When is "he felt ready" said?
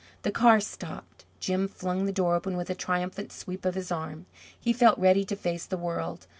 4.59-5.23